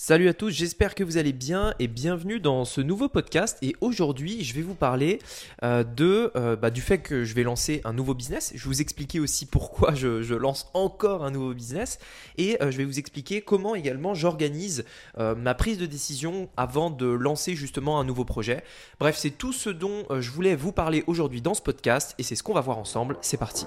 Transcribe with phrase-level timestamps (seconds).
[0.00, 3.58] Salut à tous, j'espère que vous allez bien et bienvenue dans ce nouveau podcast.
[3.62, 5.18] Et aujourd'hui, je vais vous parler
[5.64, 8.52] euh, de, euh, bah, du fait que je vais lancer un nouveau business.
[8.54, 11.98] Je vais vous expliquer aussi pourquoi je, lance encore un nouveau business.
[12.36, 14.84] Et euh, je vais vous expliquer comment également j'organise
[15.16, 18.62] ma prise de décision avant de lancer justement un nouveau projet.
[19.00, 22.36] Bref, c'est tout ce dont je voulais vous parler aujourd'hui dans ce podcast et c'est
[22.36, 23.16] ce qu'on va voir ensemble.
[23.20, 23.66] C'est parti.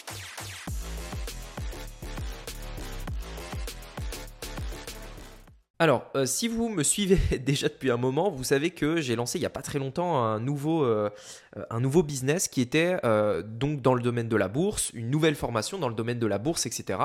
[5.81, 9.39] Alors, euh, si vous me suivez déjà depuis un moment, vous savez que j'ai lancé
[9.39, 11.09] il n'y a pas très longtemps un nouveau, euh,
[11.79, 15.79] nouveau business qui était euh, donc dans le domaine de la bourse, une nouvelle formation
[15.79, 16.99] dans le domaine de la bourse, etc.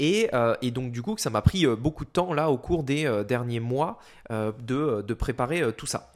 [0.00, 0.30] Et,
[0.72, 4.00] donc du coup, ça m'a pris beaucoup de temps là au cours des derniers mois
[4.30, 6.10] de, préparer tout ça.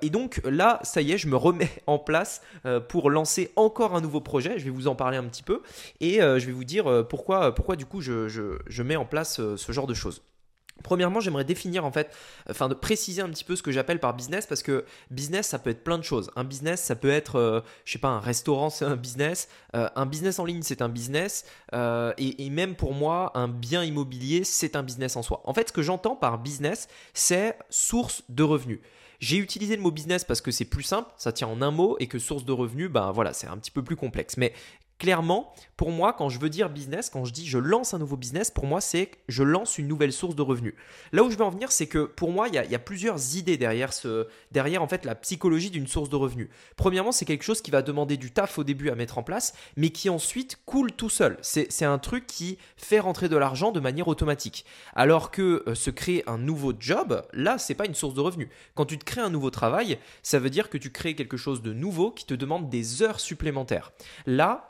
[0.00, 2.40] et donc là, ça y est, je me remets en place
[2.88, 4.60] pour lancer encore un nouveau projet.
[4.60, 5.62] Je vais vous en parler un petit peu
[6.00, 9.94] et je vais vous dire pourquoi, du coup je mets en place ce genre de
[9.94, 10.22] choses.
[10.82, 12.10] Premièrement, j'aimerais définir en fait,
[12.50, 15.58] enfin de préciser un petit peu ce que j'appelle par business parce que business ça
[15.58, 16.30] peut être plein de choses.
[16.34, 19.88] Un business ça peut être, euh, je sais pas, un restaurant c'est un business, euh,
[19.94, 23.84] un business en ligne c'est un business euh, et, et, même pour moi un bien
[23.84, 25.42] immobilier c'est un business en soi.
[25.44, 28.80] En fait, ce que j'entends par business c'est source de revenus.
[29.22, 31.96] J'ai utilisé le mot business parce que c'est plus simple, ça tient en un mot
[32.00, 34.36] et que source de revenus, ben voilà, c'est un petit peu plus complexe.
[34.36, 34.52] Mais
[35.02, 38.16] clairement, pour moi, quand je veux dire business, quand je dis je lance un nouveau
[38.16, 40.74] business, pour moi, c'est je lance une nouvelle source de revenus.
[41.10, 43.56] Là où je veux en venir, c'est que pour moi, il y, a, plusieurs idées
[43.56, 46.50] derrière, ce, derrière en fait la psychologie d'une source de revenus.
[46.76, 49.54] Premièrement, c'est quelque chose qui va demander du taf au début à mettre en place,
[49.76, 51.36] mais qui ensuite coule tout seul.
[51.42, 54.64] C'est un truc qui fait rentrer de l'argent de manière automatique.
[54.94, 58.50] Alors que euh, se créer un nouveau job, là, c'est pas une source de revenus.
[58.76, 61.60] Quand tu te crées un nouveau travail, ça veut dire que tu crées quelque chose
[61.60, 63.90] de nouveau qui te demande des heures supplémentaires.
[64.26, 64.68] Là,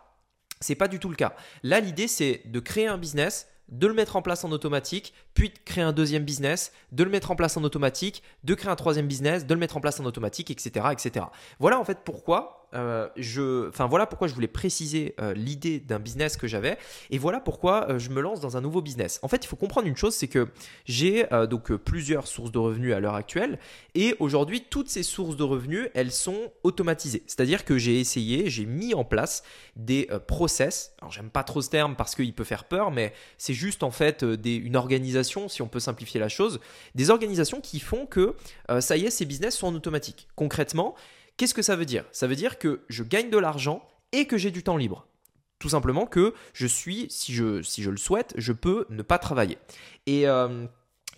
[0.62, 1.34] c'est pas du tout le cas.
[1.62, 5.50] Là, l'idée, c'est de créer un business, de le mettre en place en automatique, puis
[5.50, 8.76] de créer un deuxième business, de le mettre en place en automatique, de créer un
[8.76, 10.86] troisième business, de le mettre en place en automatique, etc.
[10.92, 11.26] etc.
[11.58, 15.98] Voilà en fait pourquoi euh, je, enfin voilà pourquoi je voulais préciser euh, l'idée d'un
[15.98, 16.78] business que j'avais
[17.10, 19.18] et voilà pourquoi euh, je me lance dans un nouveau business.
[19.22, 20.48] En fait, il faut comprendre une chose, c'est que
[20.86, 23.58] j'ai donc plusieurs sources de revenus à l'heure actuelle
[23.94, 27.22] et aujourd'hui toutes ces sources de revenus elles sont automatisées.
[27.26, 29.42] C'est-à-dire que j'ai essayé, j'ai mis en place
[29.76, 30.94] des process.
[31.00, 33.90] Alors j'aime pas trop ce terme parce qu'il peut faire peur, mais c'est juste en
[33.90, 36.60] fait une organisation, si on peut simplifier la chose,
[36.94, 38.34] des organisations qui font que
[38.80, 40.28] ça y est, ces business sont en automatique.
[40.34, 40.94] Concrètement,
[41.36, 42.04] Qu'est-ce que ça veut dire?
[42.12, 45.06] Ça veut dire que je gagne de l'argent et que j'ai du temps libre.
[45.58, 49.18] Tout simplement que je suis, si je, si je le souhaite, je peux ne pas
[49.18, 49.58] travailler.
[50.06, 50.66] Et, euh,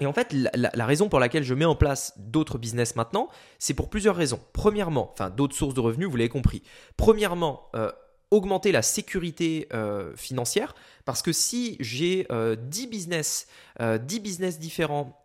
[0.04, 3.88] en fait, la, raison pour laquelle je mets en place d'autres business maintenant, c'est pour
[3.88, 4.40] plusieurs raisons.
[4.52, 6.62] Premièrement, enfin d'autres sources de revenus, vous l'avez compris.
[6.96, 7.90] Premièrement, euh,
[8.30, 10.74] augmenter la sécurité euh, financière,
[11.04, 13.46] parce que si j'ai 10 business,
[13.80, 15.23] 10 business différents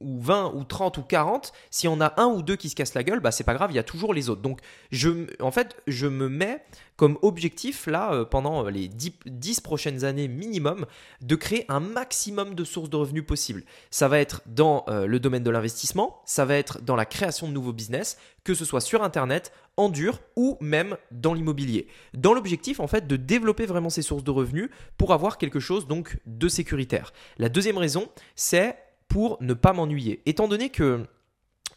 [0.00, 2.94] ou 20 ou 30 ou 40, si on a un ou deux qui se cassent
[2.94, 4.42] la gueule, bah c'est pas grave, il y a toujours les autres.
[4.42, 4.60] Donc
[4.92, 6.62] je, en fait, je me mets
[6.96, 10.86] comme objectif là euh, pendant euh, les 10, prochaines années minimum
[11.20, 13.64] de créer un maximum de sources de revenus possibles.
[13.90, 17.48] Ça va être dans euh, le domaine de l'investissement, ça va être dans la création
[17.48, 21.88] de nouveaux business, que ce soit sur internet, en dur ou même dans l'immobilier.
[22.14, 25.86] Dans l'objectif en fait de développer vraiment ces sources de revenus pour avoir quelque chose
[25.86, 27.12] donc de sécuritaire.
[27.38, 28.76] La deuxième raison, c'est
[29.08, 30.22] pour ne pas m'ennuyer.
[30.26, 31.06] Étant donné que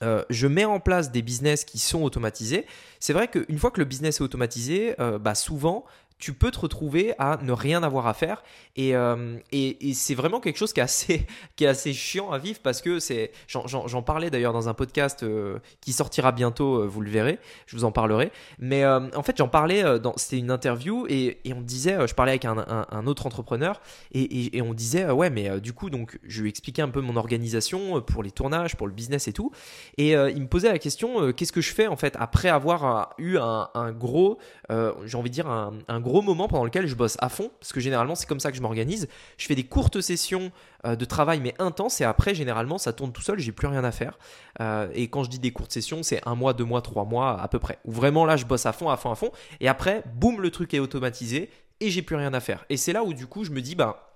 [0.01, 2.65] euh, je mets en place des business qui sont automatisés.
[2.99, 5.85] C'est vrai qu'une fois que le business est automatisé, euh, bah souvent,
[6.19, 8.43] tu peux te retrouver à ne rien avoir à faire.
[8.77, 11.25] Euh, et, et, c'est vraiment quelque chose qui est assez,
[11.55, 13.31] qui est assez chiant à vivre parce que c'est.
[13.47, 17.75] J'en parlais d'ailleurs dans un podcast euh, qui sortira bientôt, euh, vous le verrez, je
[17.75, 18.31] vous en parlerai.
[18.59, 19.83] Mais en fait, j'en parlais,
[20.17, 23.81] c'était une interview et, et, on disait, je parlais avec un, un, autre entrepreneur
[24.11, 27.15] et, et, on disait, ouais, mais du coup, donc, je lui expliquais un peu mon
[27.15, 29.51] organisation pour les tournages, pour le business et tout.
[29.97, 33.37] Et il me posait la question, qu'est-ce que je fais en fait après avoir eu
[33.37, 34.37] un, un gros,
[34.69, 37.71] j'ai envie de dire, un gros gros moment pendant lequel je bosse à fond, parce
[37.71, 39.07] que généralement c'est comme ça que je m'organise.
[39.37, 40.51] Je fais des courtes sessions
[40.85, 43.83] euh, de travail mais intenses et après généralement ça tourne tout seul, j'ai plus rien
[43.83, 44.17] à faire.
[44.59, 47.39] Euh, et quand je dis des courtes sessions, c'est un mois, deux mois, trois mois
[47.39, 47.77] à peu près.
[47.85, 49.31] Où vraiment là je bosse à fond, à fond, à fond.
[49.59, 51.49] Et après, boum, le truc est automatisé
[51.79, 52.65] et j'ai plus rien à faire.
[52.69, 54.08] Et c'est là où du coup je me dis, bah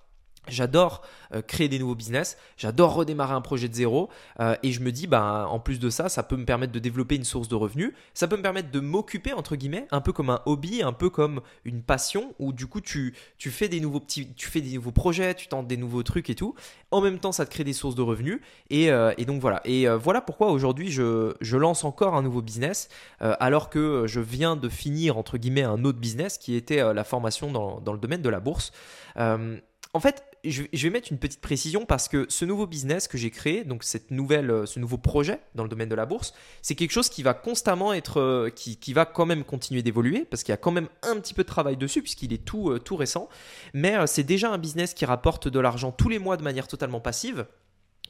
[0.48, 1.02] J'adore
[1.34, 4.10] euh, créer des nouveaux business, j'adore redémarrer un projet de zéro
[4.40, 6.78] euh, et je me dis bah en plus de ça, ça peut me permettre de
[6.78, 10.12] développer une source de revenus, ça peut me permettre de m'occuper entre guillemets, un peu
[10.12, 13.80] comme un hobby, un peu comme une passion où du coup tu, tu fais des
[13.80, 16.54] nouveaux petits tu fais des nouveaux projets, tu tentes des nouveaux trucs et tout.
[16.90, 19.62] En même temps, ça te crée des sources de revenus et, euh, et donc voilà.
[19.64, 22.88] Et voilà pourquoi aujourd'hui je, je, lance encore un nouveau business
[23.20, 27.50] alors que je viens de finir entre guillemets un autre business qui était la formation
[27.50, 28.72] dans, dans, le domaine de la bourse.
[29.16, 33.30] en fait, je, vais mettre une petite précision parce que ce nouveau business que j'ai
[33.30, 36.74] créé, donc cette nouvelle, euh, ce nouveau projet dans le domaine de la bourse, c'est
[36.74, 40.52] quelque chose qui va constamment être, euh, qui, va quand même continuer d'évoluer parce qu'il
[40.52, 42.96] y a quand même un petit peu de travail dessus puisqu'il est tout, euh, tout
[42.96, 43.28] récent.
[43.72, 47.00] Mais c'est déjà un business qui rapporte de l'argent tous les mois de manière totalement
[47.00, 47.46] passive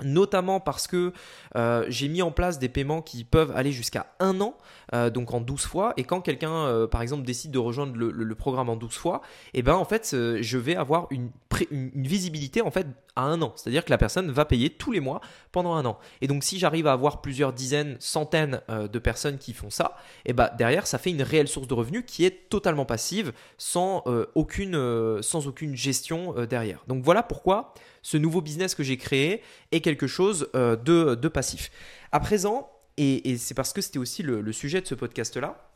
[0.02, 1.12] notamment parce que
[1.56, 4.56] euh, j'ai mis en place des paiements qui peuvent aller jusqu'à un an,
[4.92, 8.34] euh, donc en 12 fois, et quand quelqu'un, euh, par exemple, décide de rejoindre le,
[8.34, 11.30] programme en 12 fois, et eh ben en fait, je vais avoir une,
[11.70, 15.00] une, visibilité en fait à un an, c'est-à-dire que la personne va payer tous les
[15.00, 15.20] mois
[15.52, 15.98] pendant un an.
[16.20, 20.30] Et donc si j'arrive à avoir plusieurs dizaines, centaines de personnes qui font ça, et
[20.30, 24.04] eh ben derrière, ça fait une réelle source de revenus qui est totalement passive, sans,
[24.34, 26.82] aucune, sans aucune gestion derrière.
[26.88, 27.74] Donc voilà pourquoi
[28.04, 31.72] ce nouveau business que j'ai créé est quelque chose euh, de, passif.
[32.12, 35.72] À présent, et, c'est parce que c'était aussi le, sujet de ce podcast-là,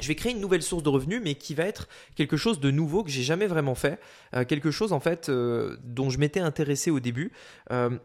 [0.00, 2.70] je vais créer une nouvelle source de revenus, mais qui va être quelque chose de
[2.70, 4.00] nouveau que j'ai jamais vraiment fait,
[4.34, 7.32] euh, quelque chose en fait euh, dont je m'étais intéressé au début.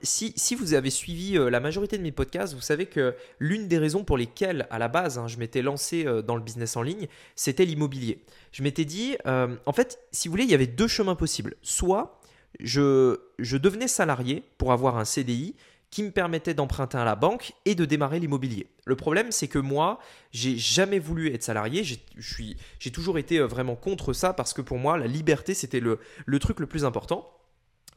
[0.02, 4.04] si, vous avez suivi la majorité de mes podcasts, vous savez que l'une des raisons
[4.04, 7.66] pour lesquelles à la base hein, je m'étais lancé dans le business en ligne, c'était
[7.66, 8.20] l'immobilier.
[8.52, 11.56] Je m'étais dit, en fait, si vous voulez, il y avait deux chemins possibles.
[11.62, 12.20] Soit
[12.60, 15.56] je, devenais salarié pour avoir un CDI
[15.92, 18.68] qui me permettait d'emprunter à la banque et de démarrer l'immobilier.
[18.86, 20.00] Le problème, c'est que moi,
[20.32, 21.84] j'ai jamais voulu être salarié.
[21.84, 26.00] J'ai toujours été euh, vraiment contre ça parce que pour moi, la liberté, c'était le,
[26.26, 27.39] le truc le plus important.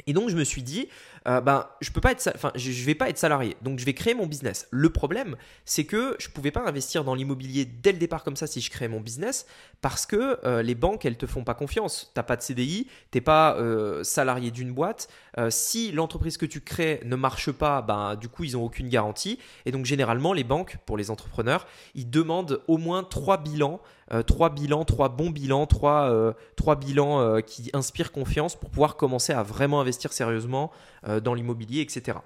[0.06, 0.88] Et donc je me suis dit,
[1.28, 3.94] euh, ben je peux pas être, enfin je, vais pas être salarié, donc je vais
[3.94, 4.66] créer mon business.
[4.70, 8.46] Le problème, c'est que je pouvais pas investir dans l'immobilier dès le départ comme ça
[8.46, 9.46] si je créais mon business,
[9.80, 12.10] parce que euh, les banques elles te font pas confiance.
[12.14, 15.08] T'as pas de CDI, t'es pas euh, salarié d'une boîte.
[15.50, 19.38] si l'entreprise que tu crées ne marche pas, ben du coup ils ont aucune garantie.
[19.66, 23.80] Et donc généralement les banques pour les entrepreneurs, ils demandent au moins trois bilans
[24.12, 26.32] euh, trois bilans, trois bons bilans, trois, euh,
[26.80, 30.70] bilans euh, qui inspirent confiance pour pouvoir commencer à vraiment investir sérieusement
[31.24, 32.18] dans l'immobilier, etc.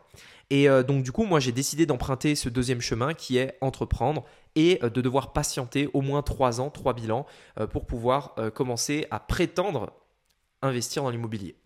[0.50, 4.24] Et donc du coup, moi j'ai décidé d'emprunter ce deuxième chemin qui est entreprendre
[4.54, 7.24] et de devoir patienter au moins trois ans, trois bilans
[7.72, 9.92] pour pouvoir commencer à prétendre
[10.60, 11.56] investir dans l'immobilier.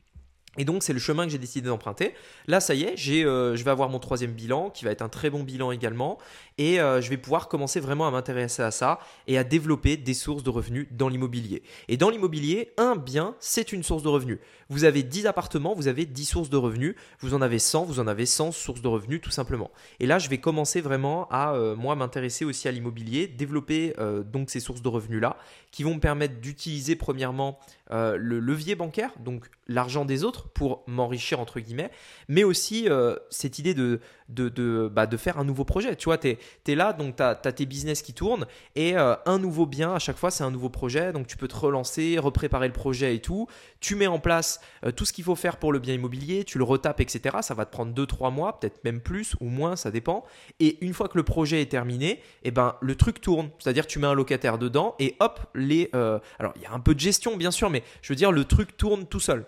[0.60, 2.12] Et donc c'est le chemin que j'ai décidé d'emprunter.
[2.46, 5.08] Là, ça y est, euh, je vais avoir mon troisième bilan, qui va être un
[5.08, 6.18] très bon bilan également,
[6.58, 10.12] et euh, je vais pouvoir commencer vraiment à m'intéresser à ça et à développer des
[10.12, 11.62] sources de revenus dans l'immobilier.
[11.88, 14.38] Et dans l'immobilier, un bien, c'est une source de revenus.
[14.68, 17.98] Vous avez 10 appartements, vous avez 10 sources de revenus, vous en avez 100, vous
[17.98, 19.70] en avez 100 sources de revenus tout simplement.
[19.98, 23.94] Et là, je vais commencer vraiment à, euh, moi, m'intéresser aussi à l'immobilier, développer
[24.30, 25.38] donc ces sources de revenus-là,
[25.70, 27.58] qui vont me permettre d'utiliser premièrement
[27.90, 31.90] le levier bancaire, donc l'argent des autres, pour m'enrichir entre guillemets,
[32.28, 35.94] mais aussi euh, cette idée de, de, de, bah, de, faire un nouveau projet.
[35.96, 39.38] Tu vois, tu es, là, donc tu as, tes business qui tournent et euh, un
[39.38, 41.12] nouveau bien, à chaque fois, c'est un nouveau projet.
[41.12, 43.46] Donc tu peux te relancer, repréparer le projet et tout.
[43.78, 46.58] Tu mets en place euh, tout ce qu'il faut faire pour le bien immobilier, tu
[46.58, 47.38] le retapes, etc.
[47.42, 50.24] Ça va te prendre 2-3 mois, peut-être même plus ou moins, ça dépend.
[50.58, 53.50] Et une fois que le projet est terminé, eh ben, le truc tourne.
[53.60, 55.90] C'est-à-dire tu mets un locataire dedans et hop, les.
[55.92, 58.44] alors il y a un peu de gestion, bien sûr, mais je veux dire, le
[58.44, 59.44] truc tourne tout seul.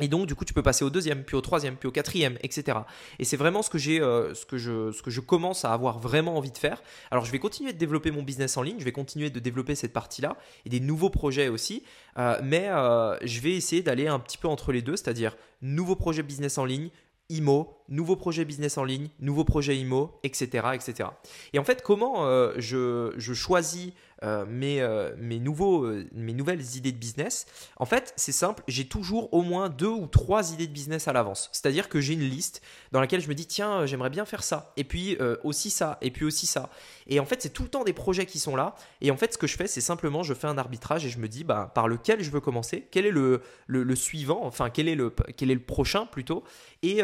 [0.00, 2.38] Et donc, du coup, tu peux passer au deuxième, puis au troisième, puis au quatrième,
[2.42, 2.78] etc.
[3.18, 6.36] Et c'est vraiment ce que j'ai, euh, ce que je, je commence à avoir vraiment
[6.36, 6.82] envie de faire.
[7.10, 9.74] Alors, je vais continuer de développer mon business en ligne, je vais continuer de développer
[9.74, 11.84] cette partie-là et des nouveaux projets aussi.
[12.18, 15.96] Euh, mais euh, je vais essayer d'aller un petit peu entre les deux, c'est-à-dire nouveaux
[15.96, 16.90] projets business en ligne,
[17.30, 20.68] IMO, nouveau projet business en ligne, nouveau projet IMO, etc.
[20.74, 21.10] etc.
[21.52, 26.92] Et en fait, comment euh, je, choisis euh, mes, euh, mes, nouveaux, mes nouvelles idées
[26.92, 27.46] de business
[27.76, 31.12] En fait, c'est simple, j'ai toujours au moins deux ou trois idées de business à
[31.12, 31.48] l'avance.
[31.52, 32.62] C'est-à-dire que j'ai une liste
[32.92, 36.10] dans laquelle je me dis, tiens, j'aimerais bien faire ça, et puis aussi ça, et
[36.10, 36.70] puis aussi ça.
[37.06, 38.74] Et en fait, c'est tout le temps des projets qui sont là.
[39.00, 41.18] Et en fait, ce que je fais, c'est simplement, je fais un arbitrage et je
[41.18, 44.88] me dis, bah, par lequel je veux commencer, quel est le, le, suivant, enfin, quel
[44.88, 46.44] est le, quel est le prochain plutôt?
[46.82, 47.02] Et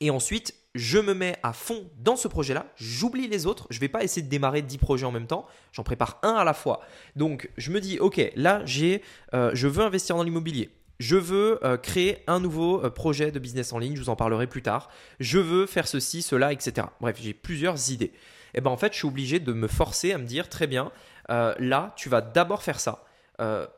[0.00, 3.80] et ensuite, je me mets à fond dans ce projet-là, j'oublie les autres, je ne
[3.80, 6.54] vais pas essayer de démarrer 10 projets en même temps, j'en prépare un à la
[6.54, 6.80] fois.
[7.16, 9.02] Donc je me dis, ok, là j'ai,
[9.34, 10.70] euh, je veux investir dans l'immobilier.
[11.00, 14.16] Je veux euh, créer un nouveau euh, projet de business en ligne, je vous en
[14.16, 14.90] parlerai plus tard.
[15.18, 16.88] Je veux faire ceci, cela, etc.
[17.00, 18.12] Bref, j'ai plusieurs idées.
[18.52, 20.92] Et ben en fait, je suis obligé de me forcer à me dire, très bien,
[21.28, 23.04] là, tu vas d'abord faire ça.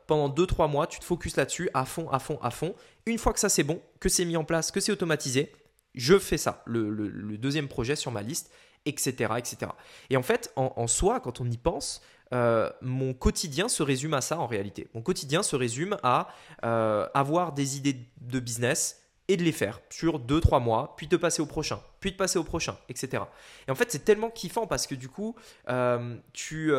[0.06, 2.75] pendant 2-3 mois, tu te focuses là-dessus à fond, à fond, à fond.
[3.04, 5.52] Une fois que ça c'est bon, que c'est mis en place, que c'est automatisé,
[5.94, 8.50] je fais ça, le, deuxième projet sur ma liste,
[8.87, 9.34] etc.
[9.37, 9.72] etc.
[10.11, 14.20] Et en fait, en, soi, quand on y pense, euh, mon quotidien se résume à
[14.20, 14.88] ça en réalité.
[14.94, 16.28] Mon quotidien se résume à
[16.64, 21.16] euh, avoir des idées de business et de les faire sur 2-3 mois, puis de
[21.16, 23.22] passer au prochain, puis de passer au prochain, etc.
[23.68, 25.37] Et en fait, c'est tellement kiffant parce que du coup,
[25.68, 26.72] euh, tu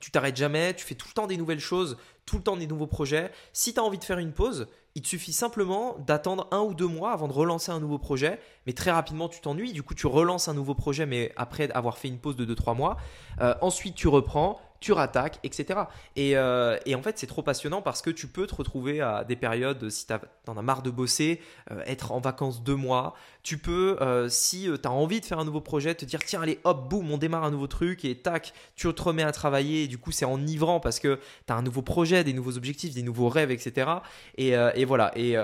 [0.00, 1.96] tu t'arrêtes jamais, tu fais tout le temps des nouvelles choses,
[2.28, 3.30] tout le temps des nouveaux projets.
[3.54, 6.74] Si tu as envie de faire une pause, il te suffit simplement d'attendre un ou
[6.74, 8.38] deux mois avant de relancer un nouveau projet.
[8.66, 9.72] Mais très rapidement, tu t'ennuies.
[9.72, 12.76] Du coup, tu relances un nouveau projet, mais après avoir fait une pause de 2-3
[12.76, 12.98] mois.
[13.40, 15.80] Euh, ensuite, tu reprends tu rattaques, etc.
[16.18, 19.36] Euh, et, en fait, c'est trop passionnant parce que tu peux te retrouver à des
[19.36, 20.14] périodes, si tu
[20.46, 23.14] en as marre de bosser, euh, être en vacances deux mois.
[23.42, 26.42] Tu peux, euh, si tu as envie de faire un nouveau projet, te dire tiens,
[26.42, 29.84] allez, hop, boum, on démarre un nouveau truc et tac, tu te remets à travailler.
[29.84, 32.94] Et du coup, c'est enivrant parce que tu as un nouveau projet, des nouveaux objectifs,
[32.94, 33.90] des nouveaux rêves, etc.
[34.36, 35.12] Et, voilà.
[35.16, 35.36] Et,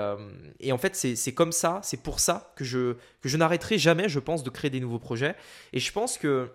[0.59, 4.07] et, en fait, c'est comme ça, c'est pour ça que je, que je n'arrêterai jamais,
[4.07, 5.35] je pense, de créer des nouveaux projets.
[5.73, 6.49] Et je pense que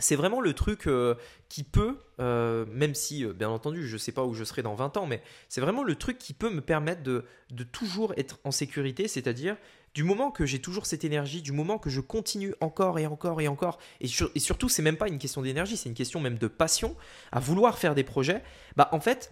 [0.00, 1.14] c'est vraiment le truc euh,
[1.48, 4.62] qui peut, euh, même si euh, bien entendu je ne sais pas où je serai
[4.62, 7.24] dans 20 ans, mais c'est vraiment le truc qui peut me permettre de,
[7.72, 9.56] toujours être en sécurité, c'est-à-dire
[9.94, 13.40] du moment que j'ai toujours cette énergie, du moment que je continue encore et encore
[13.40, 16.38] et encore, et, et surtout c'est même pas une question d'énergie, c'est une question même
[16.38, 16.96] de passion
[17.32, 18.42] à vouloir faire des projets,
[18.76, 19.30] bah en fait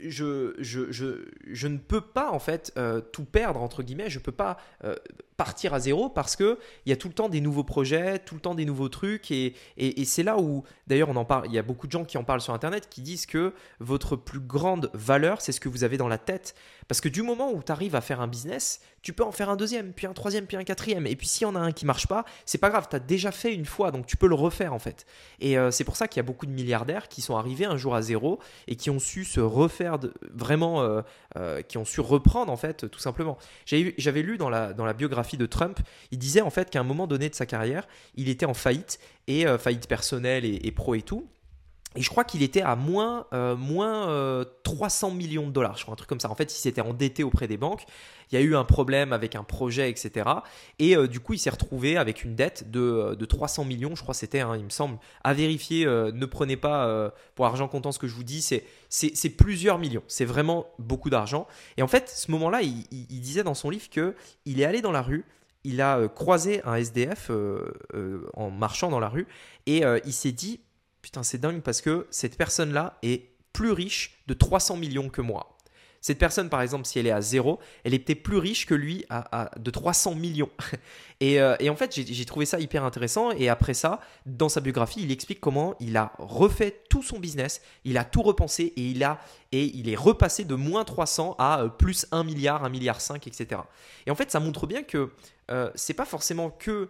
[0.00, 4.18] je, je, je, je, ne peux pas en fait euh, tout perdre entre guillemets, je
[4.18, 4.96] peux pas euh,
[5.36, 8.34] partir à zéro parce que il y a tout le temps des nouveaux projets, tout
[8.34, 9.30] le temps des nouveaux trucs.
[9.30, 12.04] Et, et, c'est là où d'ailleurs on en parle, il y a beaucoup de gens
[12.04, 15.68] qui en parlent sur internet qui disent que votre plus grande valeur c'est ce que
[15.68, 16.54] vous avez dans la tête.
[16.88, 19.48] Parce que du moment où tu arrives à faire un business, tu peux en faire
[19.48, 21.06] un deuxième, puis un troisième, puis un quatrième.
[21.06, 23.00] Et puis s'il y en a un qui marche pas, c'est pas grave, tu as
[23.00, 25.06] déjà fait une fois donc tu peux le refaire en fait.
[25.40, 27.76] Et euh, c'est pour ça qu'il y a beaucoup de milliardaires qui sont arrivés un
[27.76, 29.91] jour à zéro et qui ont su se refaire
[30.34, 31.02] vraiment euh,
[31.36, 33.38] euh, qui ont su reprendre en fait tout simplement.
[33.66, 35.80] J'avais lu dans la, dans la biographie de Trump,
[36.10, 38.98] il disait en fait qu'à un moment donné de sa carrière, il était en faillite
[39.26, 41.28] et euh, faillite personnelle et, et pro et tout.
[41.96, 45.82] Et je crois qu'il était à moins, euh, moins 300 euh, millions de dollars, je
[45.82, 46.30] crois, un truc comme ça.
[46.30, 47.84] En fait, il s'était endetté auprès des banques.
[48.30, 50.28] Il y a eu un problème avec un projet, etc.
[50.78, 54.02] Et euh, du coup, il s'est retrouvé avec une dette de, de 300 millions, je
[54.02, 54.98] crois c'était, hein, il me semble.
[55.22, 59.78] À vérifier, ne prenez pas pour argent comptant ce que je vous dis, c'est, plusieurs
[59.78, 60.02] millions.
[60.08, 61.46] C'est vraiment beaucoup d'argent.
[61.76, 65.02] Et en fait, ce moment-là, il, disait dans son livre qu'il est allé dans la
[65.02, 65.24] rue,
[65.64, 67.30] il a croisé un SDF
[68.34, 69.26] en marchant dans la rue
[69.66, 70.60] et il s'est dit
[71.02, 75.58] putain, c'est dingue parce que cette personne-là est plus riche de 300 millions que moi.
[76.02, 78.74] Cette personne, par exemple, si elle est à zéro, elle est peut-être plus riche que
[78.74, 80.50] lui à, de 300 millions.
[81.22, 83.30] Euh, et, en fait, j'ai trouvé ça hyper intéressant.
[83.30, 87.62] Et après ça, dans sa biographie, il explique comment il a refait tout son business,
[87.84, 89.20] il a tout repensé et il, a,
[89.52, 93.24] et il est repassé de moins 300 à euh, plus 1 milliard, 1 milliard 5,
[93.28, 93.60] etc.
[94.04, 95.12] Et en fait, ça montre bien que
[95.52, 96.88] euh, c'est pas forcément que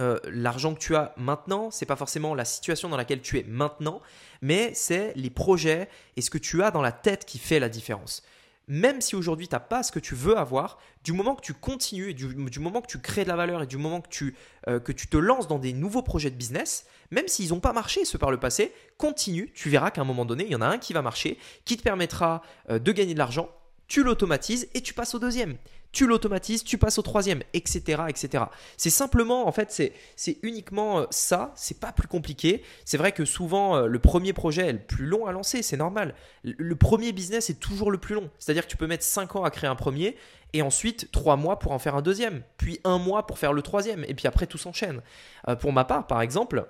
[0.00, 3.44] euh, l'argent que tu as maintenant, c'est pas forcément la situation dans laquelle tu es
[3.44, 4.00] maintenant,
[4.40, 7.68] mais c'est les projets et ce que tu as dans la tête qui fait la
[7.68, 8.22] différence.
[8.68, 11.52] Même si aujourd'hui tu n'as pas ce que tu veux avoir, du moment que tu
[11.52, 14.34] continues et du, moment que tu crées de la valeur et du moment que tu,
[14.68, 17.72] euh, que tu te lances dans des nouveaux projets de business, même s'ils n'ont pas
[17.72, 20.62] marché ce par le passé, continue, tu verras qu'à un moment donné, il y en
[20.62, 23.50] a un qui va marcher, qui te permettra euh, de gagner de l'argent,
[23.88, 25.58] tu l'automatises et tu passes au deuxième
[25.92, 28.02] tu l'automatises, tu passes au troisième, etc.
[28.08, 28.44] etc.
[28.76, 29.70] C'est simplement, en fait,
[30.16, 32.62] c'est uniquement euh, ça, c'est pas plus compliqué.
[32.84, 35.76] C'est vrai que souvent, euh, le premier projet est le plus long à lancer, c'est
[35.76, 36.14] normal.
[36.44, 38.30] Le premier business est toujours le plus long.
[38.38, 40.16] C'est-à-dire que tu peux mettre 5 ans à créer un premier,
[40.52, 43.62] et ensuite 3 mois pour en faire un deuxième, puis un mois pour faire le
[43.62, 45.02] troisième, et puis après tout s'enchaîne.
[45.48, 46.66] Euh, pour ma part, par exemple,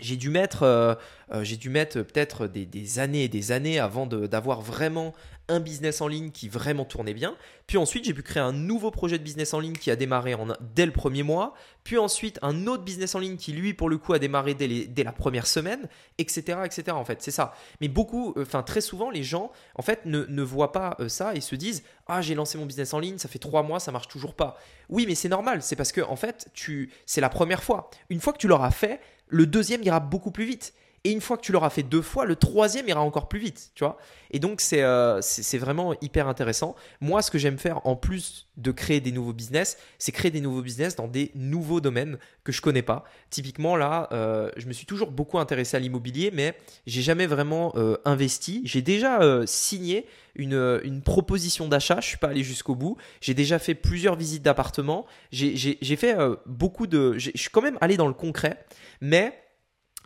[0.00, 0.98] j'ai dû mettre,
[1.42, 5.14] j'ai dû mettre peut-être des, années et des années avant d'avoir vraiment
[5.50, 7.36] un business en ligne qui vraiment tournait bien.
[7.66, 10.34] Puis ensuite, j'ai pu créer un nouveau projet de business en ligne qui a démarré
[10.34, 11.54] en, dès le premier mois.
[11.84, 14.86] Puis ensuite, un autre business en ligne qui, lui, pour le coup, a démarré dès,
[14.86, 15.88] dès la première semaine,
[16.18, 16.58] etc.
[16.64, 16.92] etc.
[16.92, 17.54] En fait, c'est ça.
[17.80, 21.34] Mais beaucoup, euh, enfin, très souvent, les gens, en fait, ne, voient pas euh, ça
[21.34, 23.92] et se disent Ah, j'ai lancé mon business en ligne, ça fait trois mois, ça
[23.92, 24.58] marche toujours pas.
[24.88, 25.62] Oui, mais c'est normal.
[25.62, 26.48] C'est parce que, en fait,
[27.06, 27.90] c'est la première fois.
[28.08, 29.00] Une fois que tu l'auras fait,
[29.30, 30.74] le deuxième ira beaucoup plus vite.
[31.04, 33.70] Et une fois que tu l'auras fait deux fois, le troisième ira encore plus vite,
[33.74, 33.96] tu vois.
[34.32, 36.76] Et donc, euh, c'est vraiment hyper intéressant.
[37.00, 40.42] Moi, ce que j'aime faire, en plus de créer des nouveaux business, c'est créer des
[40.42, 43.04] nouveaux business dans des nouveaux domaines que je connais pas.
[43.30, 46.54] Typiquement, là, euh, je me suis toujours beaucoup intéressé à l'immobilier, mais
[46.86, 48.60] j'ai jamais vraiment euh, investi.
[48.64, 52.98] J'ai déjà signé une, une, proposition d'achat, je suis pas allé jusqu'au bout.
[53.22, 55.06] J'ai déjà fait plusieurs visites d'appartements.
[55.32, 56.14] J'ai fait
[56.44, 57.16] beaucoup de...
[57.16, 58.62] Je suis quand même allé dans le concret,
[59.00, 59.32] mais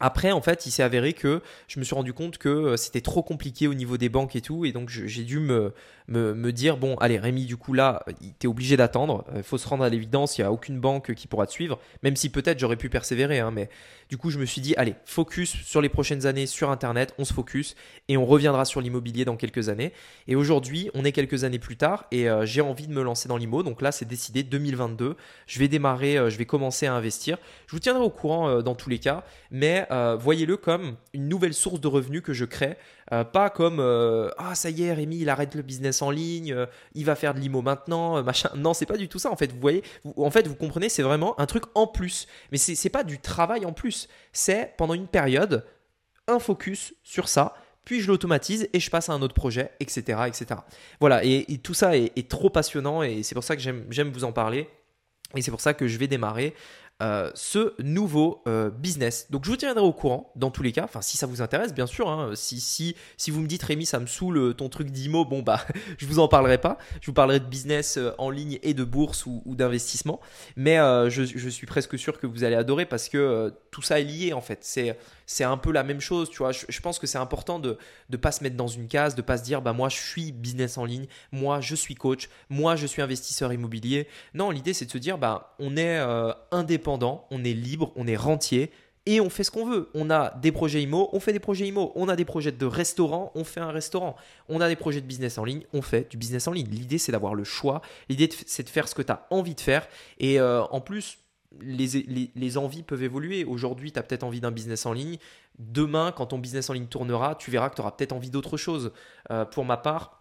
[0.00, 3.00] après, en fait, il s'est avéré que je me suis rendu compte que euh, c'était
[3.00, 5.72] trop compliqué au niveau des banques et tout, et donc j'ai dû me,
[6.50, 8.04] dire bon, allez, Rémi, du coup là,
[8.40, 9.24] t'es obligé d'attendre.
[9.36, 11.78] Il faut se rendre à l'évidence, il n'y a aucune banque qui pourra te suivre,
[12.02, 13.68] même si peut-être j'aurais pu persévérer, hein, mais
[14.08, 17.24] du coup, je me suis dit allez, focus sur les prochaines années sur Internet, on
[17.24, 17.76] se focus
[18.08, 19.92] et on reviendra sur l'immobilier dans quelques années.
[20.26, 23.28] Et aujourd'hui, on est quelques années plus tard et euh, j'ai envie de me lancer
[23.28, 25.16] dans l'IMO, donc là, c'est décidé 2022.
[25.46, 27.38] Je vais démarrer, euh, je vais commencer à investir.
[27.68, 31.54] Je vous tiendrai au courant dans tous les cas, mais euh, voyez-le comme une nouvelle
[31.54, 32.76] source de revenus que je crée,
[33.12, 36.66] euh, pas comme euh, ah ça y est Rémi il arrête le business en ligne,
[36.94, 38.50] il va faire de l'IMO maintenant, machin.
[38.56, 39.52] Non, c'est pas du tout ça en fait.
[39.52, 39.82] Vous voyez,
[40.16, 42.26] en fait vous comprenez, c'est vraiment un truc en plus.
[42.52, 44.08] Mais c'est pas du travail en plus.
[44.32, 45.64] C'est pendant une période
[46.26, 50.20] un focus sur ça puis je l'automatise et je passe à un autre projet, etc.
[50.26, 50.60] etc.
[51.00, 54.32] Voilà, et, tout ça est, trop passionnant et c'est pour ça que j'aime vous en
[54.32, 54.68] parler.
[55.36, 56.54] Et c'est pour ça que je vais démarrer
[57.02, 59.26] euh, ce nouveau euh, business.
[59.28, 61.74] Donc je vous tiendrai au courant dans tous les cas, enfin si ça vous intéresse
[61.74, 62.30] bien sûr, hein.
[62.34, 65.42] si, si, si vous me dites Rémi ça me saoule euh, ton truc d'IMO, bon
[65.42, 65.60] bah
[65.98, 69.26] je vous en parlerai pas, je vous parlerai de business en ligne et de bourse
[69.26, 70.20] ou, d'investissement,
[70.54, 74.04] mais je, je, suis presque sûr que vous allez adorer parce que tout ça est
[74.04, 74.60] lié en fait,
[75.26, 76.52] c'est un peu la même chose, tu vois.
[76.52, 77.76] Je, pense que c'est important de
[78.08, 80.30] ne pas se mettre dans une case, de pas se dire, bah moi je suis
[80.30, 84.06] business en ligne, moi je suis coach, moi je suis investisseur immobilier.
[84.32, 88.06] Non, l'idée c'est de se dire, bah on est euh, indépendant, on est libre, on
[88.06, 88.70] est rentier
[89.06, 89.90] et on fait ce qu'on veut.
[89.94, 91.90] On a des projets IMO, on fait des projets IMO.
[91.96, 94.14] On a des projets de restaurant, on fait un restaurant.
[94.48, 96.68] On a des projets de business en ligne, on fait du business en ligne.
[96.70, 97.82] L'idée, c'est d'avoir le choix.
[98.08, 99.88] L'idée, c'est de faire ce que tu as envie de faire.
[100.20, 101.18] Et euh, en plus,
[101.60, 103.44] les, envies peuvent évoluer.
[103.44, 105.18] Aujourd'hui, tu as peut-être envie d'un business en ligne.
[105.58, 108.56] Demain, quand ton business en ligne tournera, tu verras que tu auras peut-être envie d'autre
[108.56, 108.92] chose.
[109.30, 110.20] Euh, pour ma part,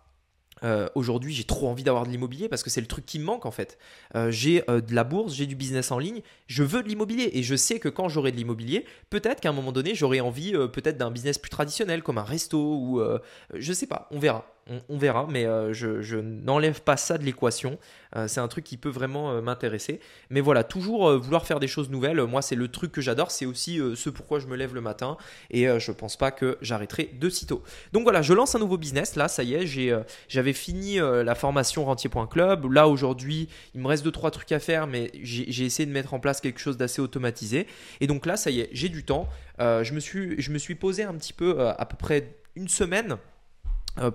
[0.63, 3.25] euh, aujourd'hui, j'ai trop envie d'avoir de l'immobilier parce que c'est le truc qui me
[3.25, 3.77] manque en fait.
[4.15, 7.43] Euh, j'ai de la bourse, j'ai du business en ligne, je veux de l'immobilier et
[7.43, 10.97] je sais que quand j'aurai de l'immobilier, peut-être qu'à un moment donné, j'aurai envie peut-être
[10.97, 13.01] d'un business plus traditionnel comme un resto ou
[13.53, 14.45] je sais pas, on verra
[14.89, 17.77] on, verra, mais euh, je, n'enlève pas ça de l'équation.
[18.15, 19.99] Euh, c'est un truc qui peut vraiment euh, m'intéresser.
[20.29, 23.45] Mais voilà, toujours vouloir faire des choses nouvelles, moi c'est le truc que j'adore, c'est
[23.45, 25.17] aussi ce pourquoi je me lève le matin
[25.51, 27.63] et je pense pas que j'arrêterai de sitôt.
[27.91, 29.65] Donc voilà, je lance un nouveau business, là ça y est,
[30.27, 35.11] j'avais fini la formation rentier.club, là aujourd'hui il me reste 2-3 trucs à faire, mais
[35.21, 37.67] j'ai essayé de mettre en place quelque chose d'assez automatisé.
[38.01, 39.27] Et donc là ça y est, j'ai du temps,
[39.59, 43.17] je, me suis, posé un petit peu à peu près une semaine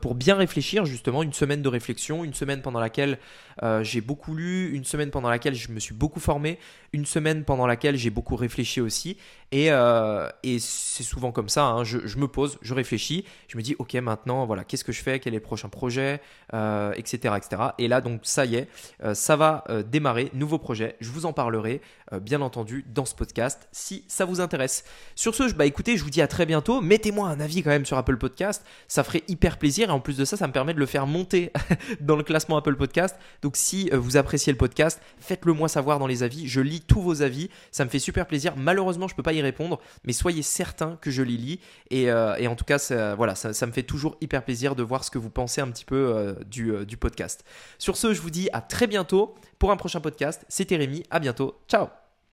[0.00, 3.18] pour bien réfléchir, justement, une semaine de réflexion, une semaine pendant laquelle
[3.62, 6.58] euh, j'ai beaucoup lu, une semaine pendant laquelle je me suis beaucoup formé,
[6.92, 9.16] une semaine pendant laquelle j'ai beaucoup réfléchi aussi.
[9.50, 11.84] Et, euh, et c'est souvent comme ça, hein.
[11.84, 15.20] je, me pose, je réfléchis, je me dis, ok, maintenant, voilà, qu'est-ce que je fais,
[15.20, 16.20] quel est le prochain projet,
[16.52, 17.62] etc., etc.
[17.78, 18.68] Et là, donc, ça y est,
[19.14, 21.80] ça va démarrer, nouveau projet, je vous en parlerai,
[22.20, 24.84] bien entendu, dans ce podcast, si ça vous intéresse.
[25.14, 27.86] Sur ce, bah écoutez, je vous dis à très bientôt, mettez-moi un avis quand même
[27.86, 30.74] sur Apple Podcast, ça ferait hyper plaisir et en plus de ça, ça me permet
[30.74, 31.52] de le faire monter
[32.00, 33.16] dans le classement Apple Podcast.
[33.42, 36.46] Donc si euh, vous appréciez le podcast, faites-le moi savoir dans les avis.
[36.48, 38.54] Je lis tous vos avis, ça me fait super plaisir.
[38.56, 41.60] Malheureusement, je peux pas y répondre, mais soyez certains que je les lis.
[41.90, 45.10] Et, euh, en tout cas, voilà, ça, me fait toujours hyper plaisir de voir ce
[45.10, 47.44] que vous pensez un petit peu euh, du, du podcast.
[47.78, 50.44] Sur ce, je vous dis à très bientôt pour un prochain podcast.
[50.48, 51.60] C'était Rémi, à bientôt.
[51.68, 51.88] Ciao